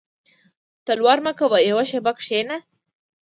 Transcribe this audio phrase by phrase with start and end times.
[0.85, 2.57] •تلوار مه کوه یو شېبه کښېنه.